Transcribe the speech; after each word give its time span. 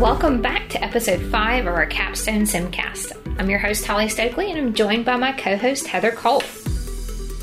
Welcome 0.00 0.40
back 0.40 0.70
to 0.70 0.82
episode 0.82 1.20
5 1.30 1.66
of 1.66 1.74
our 1.74 1.84
Capstone 1.84 2.44
Simcast. 2.44 3.12
I'm 3.38 3.50
your 3.50 3.58
host, 3.58 3.84
Holly 3.84 4.08
Stokely, 4.08 4.50
and 4.50 4.58
I'm 4.58 4.72
joined 4.72 5.04
by 5.04 5.16
my 5.16 5.32
co 5.32 5.58
host, 5.58 5.86
Heather 5.86 6.10
Culp. 6.10 6.42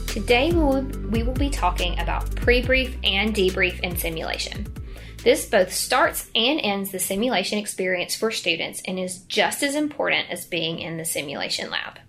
Today, 0.07 0.51
we 0.51 0.57
will, 0.57 0.81
we 1.11 1.21
will 1.21 1.35
be 1.35 1.51
talking 1.51 1.99
about 1.99 2.35
pre 2.35 2.63
brief 2.63 2.97
and 3.03 3.35
debrief 3.35 3.79
in 3.81 3.95
simulation. 3.95 4.73
This 5.23 5.45
both 5.45 5.71
starts 5.71 6.31
and 6.33 6.59
ends 6.63 6.91
the 6.91 6.97
simulation 6.97 7.59
experience 7.59 8.15
for 8.15 8.31
students 8.31 8.81
and 8.87 8.97
is 8.97 9.19
just 9.25 9.61
as 9.61 9.75
important 9.75 10.31
as 10.31 10.47
being 10.47 10.79
in 10.79 10.97
the 10.97 11.05
simulation 11.05 11.69
lab. 11.69 11.99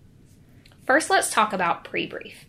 First, 0.86 1.10
let's 1.10 1.30
talk 1.30 1.52
about 1.52 1.84
pre 1.84 2.06
brief. 2.06 2.46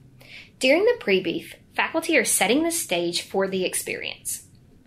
During 0.60 0.86
the 0.86 0.98
pre 1.02 1.22
brief, 1.22 1.54
faculty 1.76 2.18
are 2.18 2.24
setting 2.24 2.64
the 2.64 2.72
stage 2.72 3.24
for 3.24 3.46
the 3.50 3.66
experience. 3.66 4.46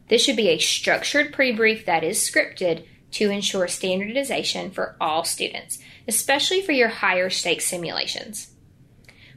This 0.08 0.24
should 0.24 0.36
be 0.36 0.48
a 0.48 0.58
structured 0.58 1.34
pre 1.34 1.52
brief 1.52 1.84
that 1.84 2.04
is 2.04 2.18
scripted 2.18 2.86
to 3.12 3.30
ensure 3.30 3.68
standardization 3.68 4.70
for 4.70 4.96
all 5.00 5.24
students, 5.24 5.78
especially 6.08 6.60
for 6.62 6.72
your 6.72 6.88
higher 6.88 7.30
stakes 7.30 7.66
simulations. 7.66 8.52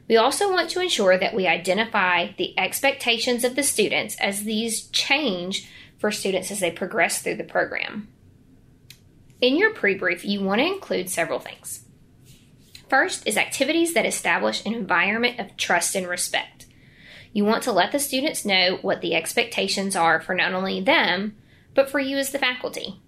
We 0.08 0.16
also 0.16 0.50
want 0.50 0.70
to 0.70 0.80
ensure 0.80 1.18
that 1.18 1.34
we 1.34 1.46
identify 1.46 2.32
the 2.36 2.58
expectations 2.58 3.44
of 3.44 3.56
the 3.56 3.62
students 3.62 4.16
as 4.20 4.44
these 4.44 4.86
change 4.88 5.68
for 5.98 6.10
students 6.10 6.50
as 6.50 6.60
they 6.60 6.70
progress 6.70 7.22
through 7.22 7.36
the 7.36 7.44
program. 7.44 8.08
In 9.40 9.56
your 9.56 9.74
pre 9.74 9.94
brief, 9.94 10.24
you 10.24 10.42
want 10.42 10.60
to 10.60 10.66
include 10.66 11.10
several 11.10 11.40
things. 11.40 11.84
First 12.88 13.26
is 13.26 13.36
activities 13.36 13.94
that 13.94 14.06
establish 14.06 14.64
an 14.64 14.74
environment 14.74 15.40
of 15.40 15.56
trust 15.56 15.96
and 15.96 16.06
respect. 16.06 16.66
You 17.32 17.44
want 17.44 17.64
to 17.64 17.72
let 17.72 17.92
the 17.92 17.98
students 17.98 18.44
know 18.44 18.78
what 18.80 19.00
the 19.00 19.14
expectations 19.14 19.96
are 19.96 20.20
for 20.20 20.34
not 20.34 20.54
only 20.54 20.80
them, 20.80 21.36
but 21.74 21.90
for 21.90 21.98
you 21.98 22.16
as 22.16 22.30
the 22.30 22.38
faculty. 22.38 23.00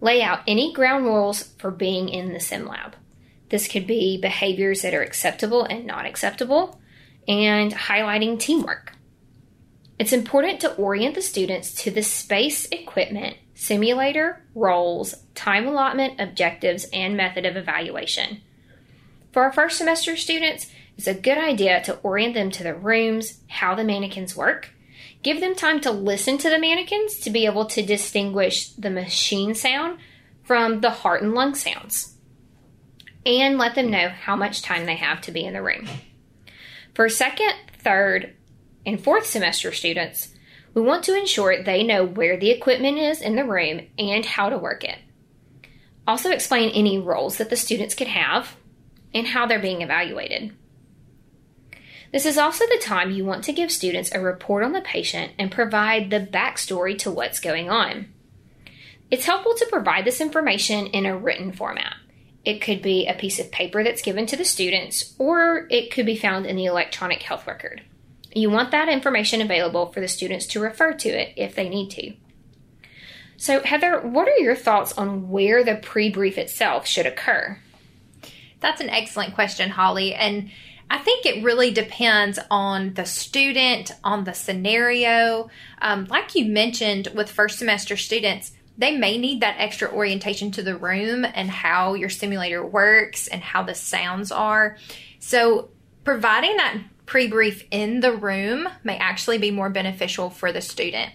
Lay 0.00 0.22
out 0.22 0.40
any 0.46 0.72
ground 0.72 1.04
rules 1.04 1.42
for 1.58 1.70
being 1.70 2.08
in 2.08 2.32
the 2.32 2.40
sim 2.40 2.66
lab. 2.66 2.96
This 3.48 3.68
could 3.68 3.86
be 3.86 4.18
behaviors 4.20 4.82
that 4.82 4.94
are 4.94 5.02
acceptable 5.02 5.64
and 5.64 5.86
not 5.86 6.06
acceptable, 6.06 6.80
and 7.28 7.72
highlighting 7.72 8.38
teamwork. 8.38 8.92
It's 9.98 10.12
important 10.12 10.60
to 10.60 10.74
orient 10.74 11.14
the 11.14 11.22
students 11.22 11.72
to 11.82 11.90
the 11.90 12.02
space, 12.02 12.66
equipment, 12.66 13.36
simulator, 13.54 14.42
roles, 14.54 15.14
time 15.34 15.66
allotment, 15.66 16.20
objectives, 16.20 16.86
and 16.92 17.16
method 17.16 17.46
of 17.46 17.56
evaluation. 17.56 18.42
For 19.32 19.42
our 19.42 19.52
first 19.52 19.78
semester 19.78 20.16
students, 20.16 20.70
it's 20.98 21.06
a 21.06 21.14
good 21.14 21.38
idea 21.38 21.82
to 21.84 21.96
orient 21.98 22.34
them 22.34 22.50
to 22.52 22.62
the 22.62 22.74
rooms, 22.74 23.40
how 23.48 23.74
the 23.74 23.84
mannequins 23.84 24.36
work. 24.36 24.70
Give 25.26 25.40
them 25.40 25.56
time 25.56 25.80
to 25.80 25.90
listen 25.90 26.38
to 26.38 26.48
the 26.48 26.56
mannequins 26.56 27.18
to 27.18 27.30
be 27.30 27.46
able 27.46 27.66
to 27.66 27.82
distinguish 27.82 28.68
the 28.68 28.90
machine 28.90 29.56
sound 29.56 29.98
from 30.44 30.82
the 30.82 30.90
heart 30.90 31.20
and 31.20 31.34
lung 31.34 31.56
sounds. 31.56 32.14
And 33.26 33.58
let 33.58 33.74
them 33.74 33.90
know 33.90 34.08
how 34.08 34.36
much 34.36 34.62
time 34.62 34.86
they 34.86 34.94
have 34.94 35.20
to 35.22 35.32
be 35.32 35.44
in 35.44 35.54
the 35.54 35.64
room. 35.64 35.88
For 36.94 37.08
second, 37.08 37.54
third, 37.82 38.36
and 38.86 39.02
fourth 39.02 39.26
semester 39.26 39.72
students, 39.72 40.28
we 40.74 40.82
want 40.82 41.02
to 41.06 41.18
ensure 41.18 41.60
they 41.60 41.82
know 41.82 42.04
where 42.06 42.38
the 42.38 42.52
equipment 42.52 42.98
is 42.98 43.20
in 43.20 43.34
the 43.34 43.42
room 43.42 43.80
and 43.98 44.24
how 44.24 44.48
to 44.48 44.56
work 44.56 44.84
it. 44.84 45.00
Also, 46.06 46.30
explain 46.30 46.70
any 46.70 47.00
roles 47.00 47.38
that 47.38 47.50
the 47.50 47.56
students 47.56 47.96
could 47.96 48.06
have 48.06 48.54
and 49.12 49.26
how 49.26 49.44
they're 49.44 49.58
being 49.58 49.82
evaluated. 49.82 50.54
This 52.12 52.26
is 52.26 52.38
also 52.38 52.64
the 52.66 52.80
time 52.82 53.10
you 53.10 53.24
want 53.24 53.44
to 53.44 53.52
give 53.52 53.70
students 53.70 54.12
a 54.12 54.20
report 54.20 54.62
on 54.62 54.72
the 54.72 54.80
patient 54.80 55.32
and 55.38 55.50
provide 55.50 56.10
the 56.10 56.20
backstory 56.20 56.96
to 56.98 57.10
what's 57.10 57.40
going 57.40 57.68
on. 57.68 58.08
It's 59.10 59.26
helpful 59.26 59.54
to 59.54 59.66
provide 59.70 60.04
this 60.04 60.20
information 60.20 60.86
in 60.86 61.06
a 61.06 61.16
written 61.16 61.52
format. 61.52 61.94
It 62.44 62.60
could 62.60 62.80
be 62.80 63.06
a 63.06 63.14
piece 63.14 63.38
of 63.38 63.50
paper 63.50 63.82
that's 63.82 64.02
given 64.02 64.26
to 64.26 64.36
the 64.36 64.44
students, 64.44 65.14
or 65.18 65.66
it 65.70 65.90
could 65.90 66.06
be 66.06 66.16
found 66.16 66.46
in 66.46 66.56
the 66.56 66.66
electronic 66.66 67.22
health 67.22 67.46
record. 67.46 67.82
You 68.32 68.50
want 68.50 68.70
that 68.70 68.88
information 68.88 69.40
available 69.40 69.86
for 69.86 70.00
the 70.00 70.08
students 70.08 70.46
to 70.48 70.60
refer 70.60 70.92
to 70.92 71.08
it 71.08 71.32
if 71.36 71.54
they 71.54 71.68
need 71.68 71.90
to. 71.92 72.14
So, 73.36 73.60
Heather, 73.62 74.00
what 74.00 74.28
are 74.28 74.38
your 74.38 74.54
thoughts 74.54 74.92
on 74.92 75.28
where 75.28 75.64
the 75.64 75.76
pre 75.76 76.10
brief 76.10 76.38
itself 76.38 76.86
should 76.86 77.06
occur? 77.06 77.58
That's 78.60 78.80
an 78.80 78.90
excellent 78.90 79.34
question, 79.34 79.70
Holly. 79.70 80.14
And 80.14 80.50
I 80.88 80.98
think 80.98 81.26
it 81.26 81.42
really 81.42 81.72
depends 81.72 82.38
on 82.50 82.94
the 82.94 83.04
student, 83.04 83.90
on 84.04 84.24
the 84.24 84.34
scenario. 84.34 85.50
Um, 85.82 86.06
like 86.08 86.34
you 86.34 86.44
mentioned 86.46 87.08
with 87.14 87.30
first 87.30 87.58
semester 87.58 87.96
students, 87.96 88.52
they 88.78 88.96
may 88.96 89.18
need 89.18 89.40
that 89.40 89.56
extra 89.58 89.90
orientation 89.90 90.50
to 90.52 90.62
the 90.62 90.76
room 90.76 91.24
and 91.24 91.50
how 91.50 91.94
your 91.94 92.10
simulator 92.10 92.64
works 92.64 93.26
and 93.26 93.42
how 93.42 93.62
the 93.62 93.74
sounds 93.74 94.30
are. 94.30 94.76
So, 95.18 95.70
providing 96.04 96.56
that 96.56 96.78
pre 97.06 97.26
brief 97.26 97.64
in 97.70 98.00
the 98.00 98.12
room 98.12 98.68
may 98.84 98.96
actually 98.98 99.38
be 99.38 99.50
more 99.50 99.70
beneficial 99.70 100.30
for 100.30 100.52
the 100.52 100.60
student. 100.60 101.10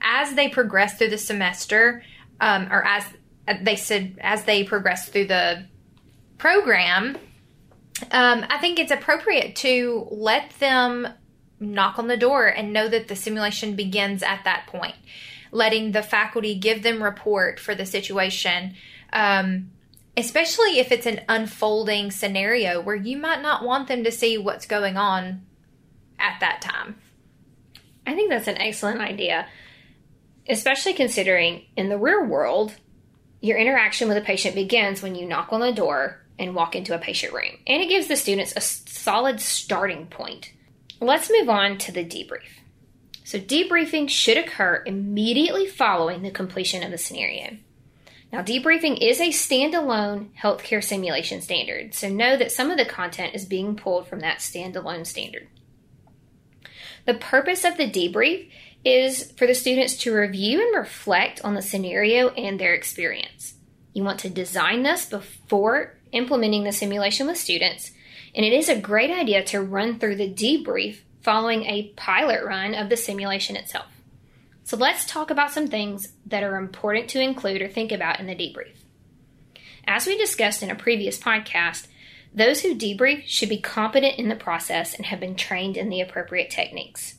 As 0.00 0.34
they 0.34 0.48
progress 0.48 0.98
through 0.98 1.10
the 1.10 1.18
semester, 1.18 2.02
um, 2.40 2.70
or 2.70 2.84
as 2.84 3.04
they 3.62 3.76
said, 3.76 4.18
as 4.20 4.44
they 4.44 4.64
progress 4.64 5.08
through 5.08 5.26
the 5.26 5.64
program, 6.38 7.16
um, 8.10 8.44
I 8.50 8.58
think 8.58 8.78
it's 8.78 8.92
appropriate 8.92 9.56
to 9.56 10.06
let 10.10 10.50
them 10.58 11.08
knock 11.58 11.98
on 11.98 12.08
the 12.08 12.16
door 12.16 12.46
and 12.46 12.72
know 12.72 12.88
that 12.88 13.08
the 13.08 13.16
simulation 13.16 13.74
begins 13.74 14.22
at 14.22 14.44
that 14.44 14.66
point. 14.66 14.96
Letting 15.50 15.92
the 15.92 16.02
faculty 16.02 16.58
give 16.58 16.82
them 16.82 17.02
report 17.02 17.58
for 17.58 17.74
the 17.74 17.86
situation, 17.86 18.74
um, 19.12 19.70
especially 20.16 20.78
if 20.78 20.92
it's 20.92 21.06
an 21.06 21.22
unfolding 21.28 22.10
scenario 22.10 22.80
where 22.80 22.96
you 22.96 23.16
might 23.16 23.40
not 23.40 23.64
want 23.64 23.88
them 23.88 24.04
to 24.04 24.12
see 24.12 24.36
what's 24.36 24.66
going 24.66 24.96
on 24.96 25.46
at 26.18 26.40
that 26.40 26.60
time. 26.60 26.96
I 28.06 28.14
think 28.14 28.30
that's 28.30 28.48
an 28.48 28.58
excellent 28.58 29.00
idea, 29.00 29.46
especially 30.48 30.92
considering 30.92 31.64
in 31.76 31.88
the 31.88 31.98
real 31.98 32.24
world, 32.24 32.74
your 33.40 33.56
interaction 33.56 34.08
with 34.08 34.16
a 34.16 34.22
patient 34.22 34.54
begins 34.54 35.02
when 35.02 35.14
you 35.14 35.26
knock 35.26 35.52
on 35.52 35.60
the 35.60 35.72
door 35.72 36.25
and 36.38 36.54
walk 36.54 36.74
into 36.74 36.94
a 36.94 36.98
patient 36.98 37.32
room. 37.32 37.58
And 37.66 37.82
it 37.82 37.88
gives 37.88 38.08
the 38.08 38.16
students 38.16 38.52
a 38.56 38.60
solid 38.60 39.40
starting 39.40 40.06
point. 40.06 40.52
Let's 41.00 41.30
move 41.30 41.48
on 41.48 41.78
to 41.78 41.92
the 41.92 42.04
debrief. 42.04 42.60
So, 43.24 43.38
debriefing 43.40 44.08
should 44.08 44.38
occur 44.38 44.84
immediately 44.86 45.66
following 45.66 46.22
the 46.22 46.30
completion 46.30 46.82
of 46.84 46.90
the 46.90 46.98
scenario. 46.98 47.56
Now, 48.32 48.42
debriefing 48.42 48.98
is 49.00 49.20
a 49.20 49.28
standalone 49.28 50.28
healthcare 50.40 50.82
simulation 50.82 51.40
standard, 51.40 51.94
so 51.94 52.08
know 52.08 52.36
that 52.36 52.52
some 52.52 52.70
of 52.70 52.78
the 52.78 52.84
content 52.84 53.34
is 53.34 53.44
being 53.44 53.76
pulled 53.76 54.08
from 54.08 54.20
that 54.20 54.38
standalone 54.38 55.06
standard. 55.06 55.48
The 57.04 57.14
purpose 57.14 57.64
of 57.64 57.76
the 57.76 57.90
debrief 57.90 58.50
is 58.84 59.32
for 59.32 59.46
the 59.46 59.54
students 59.54 59.96
to 59.98 60.14
review 60.14 60.60
and 60.60 60.76
reflect 60.76 61.40
on 61.42 61.54
the 61.54 61.62
scenario 61.62 62.28
and 62.30 62.58
their 62.58 62.74
experience. 62.74 63.54
You 63.92 64.04
want 64.04 64.20
to 64.20 64.30
design 64.30 64.82
this 64.82 65.06
before 65.06 65.95
implementing 66.12 66.64
the 66.64 66.72
simulation 66.72 67.26
with 67.26 67.38
students, 67.38 67.90
and 68.34 68.44
it 68.44 68.52
is 68.52 68.68
a 68.68 68.78
great 68.78 69.10
idea 69.10 69.44
to 69.44 69.62
run 69.62 69.98
through 69.98 70.16
the 70.16 70.32
debrief 70.32 70.98
following 71.22 71.64
a 71.64 71.92
pilot 71.96 72.44
run 72.44 72.74
of 72.74 72.88
the 72.88 72.96
simulation 72.96 73.56
itself. 73.56 73.86
So 74.64 74.76
let's 74.76 75.04
talk 75.04 75.30
about 75.30 75.52
some 75.52 75.68
things 75.68 76.12
that 76.26 76.42
are 76.42 76.56
important 76.56 77.08
to 77.10 77.20
include 77.20 77.62
or 77.62 77.68
think 77.68 77.92
about 77.92 78.20
in 78.20 78.26
the 78.26 78.34
debrief. 78.34 78.76
As 79.86 80.06
we 80.06 80.18
discussed 80.18 80.62
in 80.62 80.70
a 80.70 80.74
previous 80.74 81.18
podcast, 81.18 81.86
those 82.34 82.62
who 82.62 82.76
debrief 82.76 83.22
should 83.26 83.48
be 83.48 83.60
competent 83.60 84.18
in 84.18 84.28
the 84.28 84.34
process 84.34 84.94
and 84.94 85.06
have 85.06 85.20
been 85.20 85.36
trained 85.36 85.76
in 85.76 85.88
the 85.88 86.00
appropriate 86.00 86.50
techniques. 86.50 87.14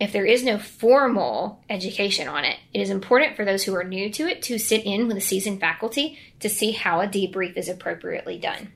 If 0.00 0.12
there 0.12 0.24
is 0.24 0.42
no 0.42 0.58
formal 0.58 1.62
education 1.68 2.26
on 2.26 2.46
it, 2.46 2.56
it 2.72 2.80
is 2.80 2.88
important 2.88 3.36
for 3.36 3.44
those 3.44 3.64
who 3.64 3.74
are 3.76 3.84
new 3.84 4.10
to 4.12 4.26
it 4.26 4.40
to 4.44 4.58
sit 4.58 4.86
in 4.86 5.06
with 5.06 5.18
a 5.18 5.20
seasoned 5.20 5.60
faculty 5.60 6.18
to 6.40 6.48
see 6.48 6.72
how 6.72 7.02
a 7.02 7.06
debrief 7.06 7.58
is 7.58 7.68
appropriately 7.68 8.38
done. 8.38 8.72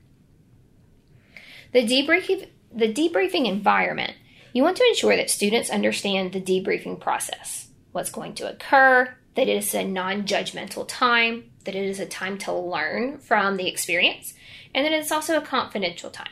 The 1.73 1.81
debrief, 1.81 2.47
the 2.71 2.93
debriefing 2.93 3.47
environment, 3.47 4.13
you 4.53 4.61
want 4.61 4.77
to 4.77 4.85
ensure 4.87 5.15
that 5.15 5.31
students 5.31 5.71
understand 5.71 6.31
the 6.31 6.39
debriefing 6.39 6.99
process, 6.99 7.69
what's 7.91 8.11
going 8.11 8.35
to 8.35 8.49
occur, 8.49 9.17
that 9.33 9.47
it 9.47 9.57
is 9.57 9.73
a 9.73 9.83
non 9.83 10.27
judgmental 10.27 10.85
time, 10.87 11.45
that 11.63 11.75
it 11.75 11.85
is 11.85 11.99
a 11.99 12.05
time 12.05 12.37
to 12.37 12.53
learn 12.53 13.17
from 13.17 13.57
the 13.57 13.67
experience, 13.67 14.35
and 14.75 14.85
that 14.85 14.93
it's 14.93 15.11
also 15.11 15.37
a 15.37 15.41
confidential 15.41 16.11
time. 16.11 16.29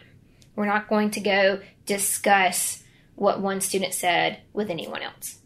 We're 0.56 0.68
not 0.68 0.88
going 0.88 1.10
to 1.12 1.20
go 1.20 1.62
discuss 1.88 2.83
what 3.16 3.42
one 3.42 3.62
student 3.62 3.94
said 3.94 4.42
with 4.54 4.70
anyone 4.70 5.02
else. 5.02 5.40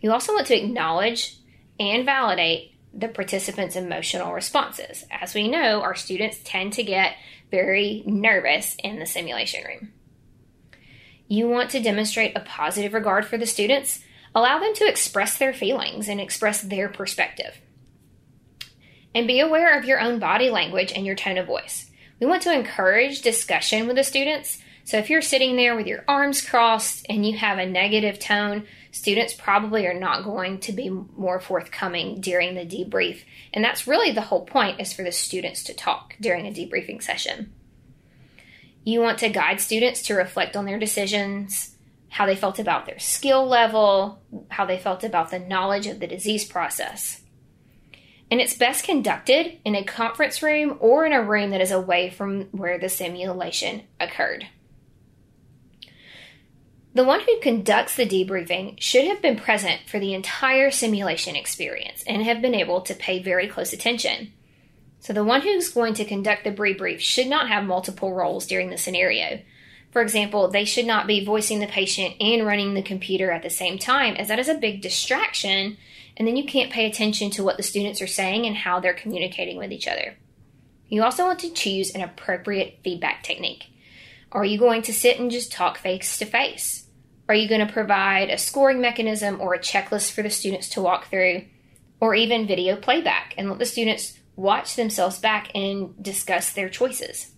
You 0.00 0.12
also 0.12 0.34
want 0.34 0.46
to 0.48 0.56
acknowledge 0.56 1.36
and 1.80 2.04
validate 2.04 2.72
the 2.92 3.08
participants' 3.08 3.76
emotional 3.76 4.32
responses. 4.32 5.04
As 5.10 5.34
we 5.34 5.48
know, 5.48 5.82
our 5.82 5.94
students 5.94 6.40
tend 6.44 6.74
to 6.74 6.82
get 6.82 7.16
very 7.50 8.02
nervous 8.06 8.76
in 8.82 8.98
the 8.98 9.06
simulation 9.06 9.64
room. 9.64 9.92
You 11.26 11.48
want 11.48 11.70
to 11.70 11.80
demonstrate 11.80 12.36
a 12.36 12.40
positive 12.40 12.92
regard 12.92 13.26
for 13.26 13.38
the 13.38 13.46
students, 13.46 14.00
allow 14.34 14.58
them 14.58 14.74
to 14.74 14.88
express 14.88 15.38
their 15.38 15.52
feelings 15.52 16.08
and 16.08 16.20
express 16.20 16.60
their 16.60 16.88
perspective. 16.88 17.58
And 19.14 19.26
be 19.26 19.40
aware 19.40 19.78
of 19.78 19.84
your 19.84 20.00
own 20.00 20.18
body 20.18 20.50
language 20.50 20.92
and 20.94 21.06
your 21.06 21.14
tone 21.14 21.38
of 21.38 21.46
voice. 21.46 21.90
We 22.20 22.26
want 22.26 22.42
to 22.42 22.52
encourage 22.52 23.22
discussion 23.22 23.86
with 23.86 23.96
the 23.96 24.04
students. 24.04 24.58
So 24.84 24.98
if 24.98 25.08
you're 25.08 25.22
sitting 25.22 25.56
there 25.56 25.74
with 25.74 25.86
your 25.86 26.04
arms 26.06 26.42
crossed 26.42 27.06
and 27.08 27.26
you 27.26 27.38
have 27.38 27.58
a 27.58 27.64
negative 27.64 28.18
tone, 28.18 28.66
students 28.90 29.32
probably 29.32 29.86
are 29.86 29.98
not 29.98 30.24
going 30.24 30.60
to 30.60 30.72
be 30.72 30.90
more 30.90 31.40
forthcoming 31.40 32.20
during 32.20 32.54
the 32.54 32.66
debrief. 32.66 33.22
And 33.54 33.64
that's 33.64 33.86
really 33.86 34.12
the 34.12 34.20
whole 34.20 34.44
point 34.44 34.80
is 34.80 34.92
for 34.92 35.02
the 35.02 35.10
students 35.10 35.64
to 35.64 35.74
talk 35.74 36.14
during 36.20 36.46
a 36.46 36.50
debriefing 36.50 37.02
session. 37.02 37.52
You 38.84 39.00
want 39.00 39.18
to 39.20 39.30
guide 39.30 39.62
students 39.62 40.02
to 40.02 40.14
reflect 40.14 40.54
on 40.54 40.66
their 40.66 40.78
decisions, 40.78 41.74
how 42.10 42.26
they 42.26 42.36
felt 42.36 42.58
about 42.58 42.84
their 42.84 42.98
skill 42.98 43.46
level, 43.46 44.20
how 44.50 44.66
they 44.66 44.78
felt 44.78 45.02
about 45.02 45.30
the 45.30 45.38
knowledge 45.38 45.86
of 45.86 45.98
the 45.98 46.06
disease 46.06 46.44
process. 46.44 47.22
And 48.30 48.38
it's 48.38 48.56
best 48.56 48.84
conducted 48.84 49.58
in 49.64 49.74
a 49.74 49.84
conference 49.84 50.42
room 50.42 50.76
or 50.80 51.06
in 51.06 51.14
a 51.14 51.22
room 51.22 51.50
that 51.50 51.62
is 51.62 51.70
away 51.70 52.10
from 52.10 52.42
where 52.52 52.78
the 52.78 52.90
simulation 52.90 53.84
occurred. 53.98 54.46
The 56.94 57.02
one 57.02 57.20
who 57.20 57.40
conducts 57.40 57.96
the 57.96 58.06
debriefing 58.06 58.80
should 58.80 59.04
have 59.06 59.20
been 59.20 59.36
present 59.36 59.80
for 59.88 59.98
the 59.98 60.14
entire 60.14 60.70
simulation 60.70 61.34
experience 61.34 62.04
and 62.06 62.22
have 62.22 62.40
been 62.40 62.54
able 62.54 62.82
to 62.82 62.94
pay 62.94 63.20
very 63.20 63.48
close 63.48 63.72
attention. 63.72 64.32
So, 65.00 65.12
the 65.12 65.24
one 65.24 65.42
who's 65.42 65.70
going 65.70 65.94
to 65.94 66.04
conduct 66.04 66.44
the 66.44 66.52
debrief 66.52 67.00
should 67.00 67.26
not 67.26 67.48
have 67.48 67.64
multiple 67.64 68.14
roles 68.14 68.46
during 68.46 68.70
the 68.70 68.78
scenario. 68.78 69.40
For 69.90 70.02
example, 70.02 70.48
they 70.48 70.64
should 70.64 70.86
not 70.86 71.08
be 71.08 71.24
voicing 71.24 71.58
the 71.58 71.66
patient 71.66 72.14
and 72.20 72.46
running 72.46 72.74
the 72.74 72.82
computer 72.82 73.32
at 73.32 73.42
the 73.42 73.50
same 73.50 73.76
time, 73.76 74.14
as 74.14 74.28
that 74.28 74.38
is 74.38 74.48
a 74.48 74.54
big 74.54 74.80
distraction, 74.80 75.76
and 76.16 76.28
then 76.28 76.36
you 76.36 76.44
can't 76.44 76.72
pay 76.72 76.86
attention 76.86 77.30
to 77.30 77.42
what 77.42 77.56
the 77.56 77.64
students 77.64 78.00
are 78.02 78.06
saying 78.06 78.46
and 78.46 78.56
how 78.56 78.78
they're 78.78 78.94
communicating 78.94 79.58
with 79.58 79.72
each 79.72 79.88
other. 79.88 80.16
You 80.88 81.02
also 81.02 81.24
want 81.24 81.40
to 81.40 81.52
choose 81.52 81.90
an 81.90 82.02
appropriate 82.02 82.78
feedback 82.84 83.24
technique. 83.24 83.66
Are 84.30 84.44
you 84.44 84.58
going 84.58 84.82
to 84.82 84.92
sit 84.92 85.18
and 85.18 85.30
just 85.30 85.50
talk 85.50 85.76
face 85.76 86.18
to 86.18 86.24
face? 86.24 86.83
Are 87.28 87.34
you 87.34 87.48
going 87.48 87.66
to 87.66 87.72
provide 87.72 88.28
a 88.28 88.36
scoring 88.36 88.80
mechanism 88.80 89.40
or 89.40 89.54
a 89.54 89.58
checklist 89.58 90.12
for 90.12 90.22
the 90.22 90.30
students 90.30 90.68
to 90.70 90.82
walk 90.82 91.08
through, 91.08 91.44
or 92.00 92.14
even 92.14 92.46
video 92.46 92.76
playback 92.76 93.34
and 93.38 93.48
let 93.48 93.58
the 93.58 93.64
students 93.64 94.18
watch 94.36 94.76
themselves 94.76 95.18
back 95.18 95.50
and 95.54 96.02
discuss 96.02 96.52
their 96.52 96.68
choices? 96.68 97.32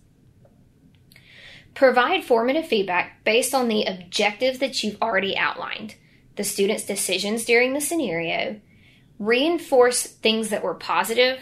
Provide 1.73 2.25
formative 2.25 2.67
feedback 2.67 3.23
based 3.23 3.53
on 3.53 3.69
the 3.69 3.85
objectives 3.85 4.59
that 4.59 4.83
you've 4.83 5.01
already 5.01 5.37
outlined, 5.37 5.95
the 6.35 6.43
students' 6.43 6.85
decisions 6.85 7.45
during 7.45 7.73
the 7.73 7.79
scenario, 7.79 8.59
reinforce 9.19 10.03
things 10.03 10.49
that 10.49 10.63
were 10.63 10.73
positive, 10.73 11.39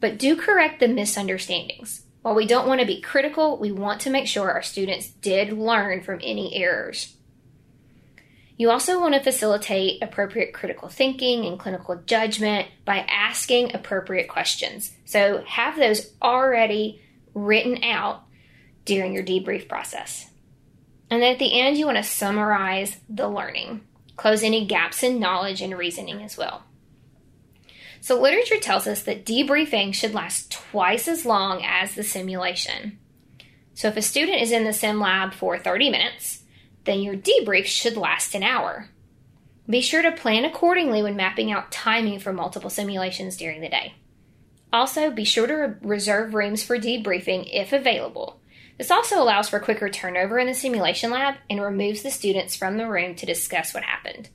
but 0.00 0.18
do 0.18 0.36
correct 0.36 0.80
the 0.80 0.88
misunderstandings. 0.88 2.02
While 2.22 2.34
we 2.34 2.46
don't 2.46 2.66
want 2.66 2.80
to 2.80 2.86
be 2.86 3.02
critical, 3.02 3.58
we 3.58 3.72
want 3.72 4.00
to 4.02 4.10
make 4.10 4.26
sure 4.26 4.50
our 4.50 4.62
students 4.62 5.08
did 5.08 5.52
learn 5.52 6.02
from 6.02 6.20
any 6.22 6.54
errors. 6.54 7.16
You 8.56 8.70
also 8.70 9.00
want 9.00 9.14
to 9.14 9.22
facilitate 9.22 10.02
appropriate 10.02 10.54
critical 10.54 10.88
thinking 10.88 11.44
and 11.44 11.58
clinical 11.58 11.96
judgment 12.06 12.68
by 12.84 12.98
asking 12.98 13.74
appropriate 13.74 14.28
questions. 14.28 14.92
So 15.04 15.42
have 15.46 15.76
those 15.76 16.12
already 16.22 17.02
written 17.34 17.82
out 17.82 18.22
during 18.84 19.12
your 19.12 19.24
debrief 19.24 19.68
process. 19.68 20.28
And 21.10 21.22
then 21.22 21.32
at 21.32 21.38
the 21.38 21.60
end, 21.60 21.76
you 21.76 21.86
want 21.86 21.98
to 21.98 22.04
summarize 22.04 22.96
the 23.08 23.28
learning, 23.28 23.82
close 24.16 24.42
any 24.42 24.66
gaps 24.66 25.02
in 25.02 25.20
knowledge 25.20 25.60
and 25.60 25.76
reasoning 25.76 26.22
as 26.22 26.36
well. 26.36 26.62
So, 28.00 28.20
literature 28.20 28.58
tells 28.58 28.86
us 28.86 29.02
that 29.04 29.24
debriefing 29.24 29.94
should 29.94 30.12
last 30.12 30.52
twice 30.52 31.08
as 31.08 31.24
long 31.24 31.62
as 31.64 31.94
the 31.94 32.04
simulation. 32.04 32.98
So, 33.72 33.88
if 33.88 33.96
a 33.96 34.02
student 34.02 34.42
is 34.42 34.52
in 34.52 34.64
the 34.64 34.74
sim 34.74 35.00
lab 35.00 35.32
for 35.32 35.58
30 35.58 35.90
minutes, 35.90 36.43
then 36.84 37.00
your 37.00 37.16
debrief 37.16 37.66
should 37.66 37.96
last 37.96 38.34
an 38.34 38.42
hour. 38.42 38.88
Be 39.68 39.80
sure 39.80 40.02
to 40.02 40.12
plan 40.12 40.44
accordingly 40.44 41.02
when 41.02 41.16
mapping 41.16 41.50
out 41.50 41.72
timing 41.72 42.18
for 42.18 42.32
multiple 42.32 42.70
simulations 42.70 43.36
during 43.36 43.60
the 43.60 43.68
day. 43.68 43.94
Also, 44.72 45.10
be 45.10 45.24
sure 45.24 45.46
to 45.46 45.76
reserve 45.82 46.34
rooms 46.34 46.62
for 46.62 46.78
debriefing 46.78 47.48
if 47.50 47.72
available. 47.72 48.40
This 48.76 48.90
also 48.90 49.22
allows 49.22 49.48
for 49.48 49.60
quicker 49.60 49.88
turnover 49.88 50.38
in 50.38 50.48
the 50.48 50.54
simulation 50.54 51.10
lab 51.10 51.36
and 51.48 51.62
removes 51.62 52.02
the 52.02 52.10
students 52.10 52.56
from 52.56 52.76
the 52.76 52.88
room 52.88 53.14
to 53.14 53.26
discuss 53.26 53.72
what 53.72 53.84
happened. 53.84 54.28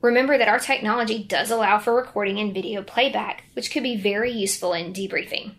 Remember 0.00 0.38
that 0.38 0.48
our 0.48 0.58
technology 0.58 1.22
does 1.22 1.50
allow 1.50 1.78
for 1.78 1.94
recording 1.94 2.38
and 2.38 2.54
video 2.54 2.82
playback, 2.82 3.44
which 3.54 3.70
could 3.70 3.82
be 3.82 3.96
very 3.96 4.32
useful 4.32 4.72
in 4.72 4.92
debriefing. 4.92 5.56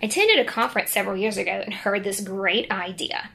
I 0.00 0.06
attended 0.06 0.38
a 0.38 0.44
conference 0.44 0.90
several 0.90 1.16
years 1.16 1.36
ago 1.36 1.62
and 1.64 1.74
heard 1.74 2.04
this 2.04 2.20
great 2.20 2.70
idea. 2.70 3.30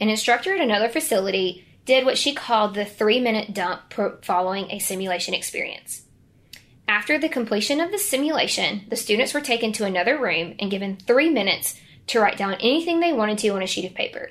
An 0.00 0.08
instructor 0.08 0.54
at 0.54 0.60
another 0.60 0.88
facility 0.88 1.64
did 1.84 2.04
what 2.04 2.18
she 2.18 2.34
called 2.34 2.74
the 2.74 2.84
three 2.84 3.20
minute 3.20 3.54
dump 3.54 3.94
following 4.22 4.70
a 4.70 4.78
simulation 4.78 5.34
experience. 5.34 6.02
After 6.86 7.18
the 7.18 7.28
completion 7.28 7.80
of 7.80 7.90
the 7.90 7.98
simulation, 7.98 8.86
the 8.88 8.96
students 8.96 9.34
were 9.34 9.40
taken 9.40 9.72
to 9.74 9.84
another 9.84 10.18
room 10.18 10.54
and 10.58 10.70
given 10.70 10.96
three 10.96 11.30
minutes 11.30 11.78
to 12.08 12.20
write 12.20 12.38
down 12.38 12.54
anything 12.54 13.00
they 13.00 13.12
wanted 13.12 13.38
to 13.38 13.48
on 13.50 13.62
a 13.62 13.66
sheet 13.66 13.84
of 13.84 13.94
paper. 13.94 14.30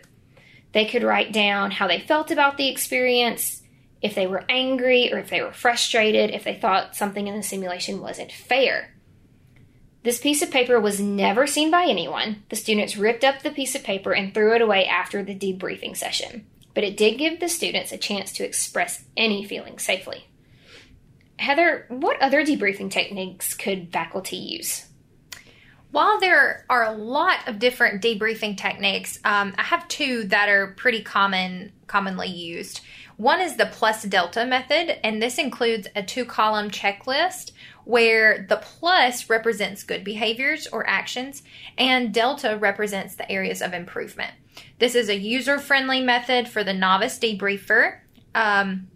They 0.73 0.85
could 0.85 1.03
write 1.03 1.31
down 1.31 1.71
how 1.71 1.88
they 1.88 1.99
felt 1.99 2.31
about 2.31 2.57
the 2.57 2.69
experience, 2.69 3.61
if 4.01 4.15
they 4.15 4.27
were 4.27 4.44
angry 4.49 5.11
or 5.11 5.19
if 5.19 5.29
they 5.29 5.41
were 5.41 5.53
frustrated, 5.53 6.31
if 6.31 6.44
they 6.44 6.55
thought 6.55 6.95
something 6.95 7.27
in 7.27 7.35
the 7.35 7.44
simulation 7.44 8.01
wasn't 8.01 8.31
fair. 8.31 8.94
This 10.03 10.19
piece 10.19 10.41
of 10.41 10.51
paper 10.51 10.79
was 10.79 10.99
never 10.99 11.47
seen 11.47 11.71
by 11.71 11.85
anyone. 11.85 12.44
The 12.49 12.55
students 12.55 12.97
ripped 12.97 13.23
up 13.23 13.41
the 13.41 13.51
piece 13.51 13.75
of 13.75 13.83
paper 13.83 14.13
and 14.13 14.33
threw 14.33 14.55
it 14.55 14.61
away 14.61 14.85
after 14.85 15.23
the 15.23 15.35
debriefing 15.35 15.97
session. 15.97 16.45
But 16.73 16.83
it 16.83 16.95
did 16.95 17.17
give 17.17 17.39
the 17.39 17.49
students 17.49 17.91
a 17.91 17.97
chance 17.97 18.31
to 18.33 18.45
express 18.45 19.03
any 19.17 19.44
feelings 19.44 19.83
safely. 19.83 20.27
Heather, 21.39 21.85
what 21.89 22.21
other 22.21 22.44
debriefing 22.44 22.91
techniques 22.91 23.53
could 23.53 23.91
faculty 23.91 24.38
use? 24.38 24.88
While 25.91 26.19
there 26.19 26.65
are 26.69 26.83
a 26.83 26.91
lot 26.91 27.47
of 27.47 27.59
different 27.59 28.03
debriefing 28.03 28.57
techniques, 28.57 29.19
um, 29.23 29.55
I 29.57 29.63
have 29.63 29.88
two 29.88 30.25
that 30.25 30.49
are 30.49 30.73
pretty 30.77 31.01
common, 31.01 31.71
commonly 31.87 32.27
used. 32.27 32.81
One 33.18 33.42
is 33.42 33.57
the 33.57 33.66
plus 33.66 34.04
delta 34.04 34.45
method, 34.45 35.04
and 35.04 35.21
this 35.21 35.40
includes 35.40 35.88
a 35.95 36.04
two 36.04 36.24
column 36.24 36.69
checklist 36.69 37.52
where 37.83 38.45
the 38.47 38.57
plus 38.57 39.28
represents 39.28 39.83
good 39.83 40.04
behaviors 40.04 40.68
or 40.68 40.88
actions 40.88 41.42
and 41.78 42.14
delta 42.14 42.57
represents 42.57 43.16
the 43.16 43.30
areas 43.31 43.62
of 43.62 43.74
improvement. 43.74 44.33
This 44.78 44.94
is 44.94 45.09
a 45.09 45.18
user 45.18 45.57
friendly 45.57 46.00
method 46.02 46.47
for 46.47 46.64
the 46.64 46.74
novice 46.74 47.18
debriefer. 47.18 48.00
Um, 48.36 48.88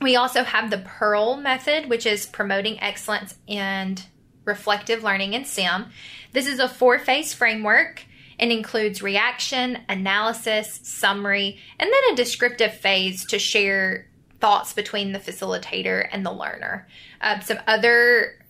we 0.00 0.16
also 0.16 0.42
have 0.42 0.70
the 0.70 0.78
Pearl 0.78 1.36
method, 1.36 1.88
which 1.88 2.06
is 2.06 2.26
promoting 2.26 2.80
excellence 2.80 3.36
and 3.48 4.04
reflective 4.44 5.04
learning 5.04 5.34
in 5.34 5.44
SIM. 5.44 5.86
This 6.32 6.48
is 6.48 6.58
a 6.58 6.68
four 6.68 6.98
phase 6.98 7.32
framework 7.34 8.04
and 8.40 8.50
includes 8.50 9.02
reaction, 9.02 9.78
analysis, 9.88 10.80
summary, 10.82 11.58
and 11.78 11.90
then 11.92 12.12
a 12.12 12.16
descriptive 12.16 12.74
phase 12.74 13.24
to 13.26 13.38
share 13.38 14.08
thoughts 14.40 14.72
between 14.72 15.12
the 15.12 15.18
facilitator 15.18 16.08
and 16.10 16.24
the 16.24 16.32
learner. 16.32 16.88
Uh, 17.20 17.38
some 17.40 17.58
other 17.66 18.42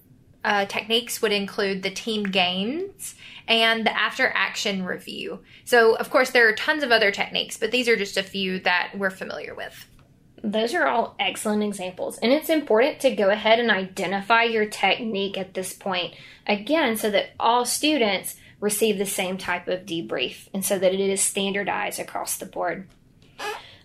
uh, 0.44 0.64
techniques 0.66 1.20
would 1.20 1.32
include 1.32 1.82
the 1.82 1.90
TeamGAINS 1.90 3.14
and 3.48 3.84
the 3.84 3.98
after 3.98 4.30
action 4.32 4.84
review. 4.84 5.40
So, 5.64 5.96
of 5.96 6.08
course, 6.08 6.30
there 6.30 6.48
are 6.48 6.54
tons 6.54 6.84
of 6.84 6.92
other 6.92 7.10
techniques, 7.10 7.56
but 7.56 7.72
these 7.72 7.88
are 7.88 7.96
just 7.96 8.16
a 8.16 8.22
few 8.22 8.60
that 8.60 8.92
we're 8.96 9.10
familiar 9.10 9.56
with. 9.56 9.86
Those 10.42 10.72
are 10.72 10.86
all 10.86 11.16
excellent 11.18 11.64
examples, 11.64 12.16
and 12.18 12.32
it's 12.32 12.48
important 12.48 13.00
to 13.00 13.14
go 13.14 13.28
ahead 13.28 13.58
and 13.58 13.70
identify 13.70 14.44
your 14.44 14.64
technique 14.64 15.36
at 15.36 15.52
this 15.52 15.74
point 15.74 16.14
again 16.46 16.96
so 16.96 17.10
that 17.10 17.32
all 17.38 17.66
students 17.66 18.36
receive 18.60 18.98
the 18.98 19.06
same 19.06 19.38
type 19.38 19.68
of 19.68 19.86
debrief 19.86 20.48
and 20.52 20.64
so 20.64 20.78
that 20.78 20.92
it 20.92 21.00
is 21.00 21.20
standardized 21.20 21.98
across 21.98 22.36
the 22.36 22.46
board. 22.46 22.86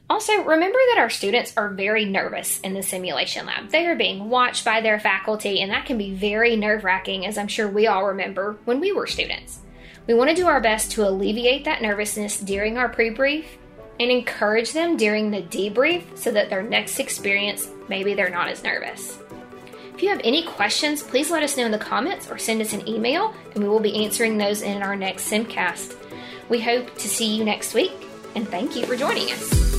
Also, 0.07 0.43
remember 0.43 0.77
that 0.89 0.99
our 0.99 1.09
students 1.09 1.53
are 1.57 1.69
very 1.69 2.05
nervous 2.05 2.59
in 2.59 2.73
the 2.73 2.83
simulation 2.83 3.47
lab. 3.47 3.69
They 3.69 3.87
are 3.87 3.95
being 3.95 4.29
watched 4.29 4.63
by 4.63 4.81
their 4.81 4.99
faculty, 4.99 5.61
and 5.61 5.71
that 5.71 5.87
can 5.87 5.97
be 5.97 6.13
very 6.13 6.55
nerve 6.55 6.83
wracking, 6.83 7.25
as 7.25 7.39
I'm 7.39 7.47
sure 7.47 7.67
we 7.67 7.87
all 7.87 8.05
remember 8.05 8.55
when 8.65 8.79
we 8.79 8.91
were 8.91 9.07
students. 9.07 9.61
We 10.05 10.13
want 10.13 10.29
to 10.29 10.35
do 10.35 10.45
our 10.45 10.61
best 10.61 10.91
to 10.91 11.07
alleviate 11.07 11.65
that 11.65 11.81
nervousness 11.81 12.39
during 12.39 12.77
our 12.77 12.87
pre 12.87 13.09
brief 13.09 13.57
and 13.99 14.11
encourage 14.11 14.73
them 14.73 14.95
during 14.95 15.31
the 15.31 15.41
debrief 15.41 16.03
so 16.15 16.29
that 16.31 16.51
their 16.51 16.61
next 16.61 16.99
experience, 16.99 17.67
maybe 17.89 18.13
they're 18.13 18.29
not 18.29 18.49
as 18.49 18.63
nervous. 18.63 19.17
If 19.95 20.03
you 20.03 20.09
have 20.09 20.19
any 20.25 20.43
questions, 20.43 21.01
please 21.01 21.31
let 21.31 21.41
us 21.41 21.55
know 21.55 21.63
in 21.63 21.71
the 21.71 21.77
comments 21.77 22.29
or 22.29 22.37
send 22.37 22.61
us 22.61 22.73
an 22.73 22.85
email, 22.85 23.33
and 23.53 23.63
we 23.63 23.69
will 23.69 23.79
be 23.79 24.03
answering 24.03 24.37
those 24.37 24.61
in 24.61 24.83
our 24.83 24.93
next 24.93 25.31
Simcast. 25.31 25.95
We 26.49 26.59
hope 26.59 26.93
to 26.95 27.07
see 27.07 27.33
you 27.33 27.45
next 27.45 27.73
week, 27.73 27.93
and 28.35 28.45
thank 28.45 28.75
you 28.75 28.85
for 28.85 28.97
joining 28.97 29.31
us. 29.31 29.74